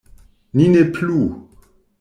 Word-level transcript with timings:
“Ni 0.55 0.65
ne 0.73 0.81
plu!” 0.97 1.19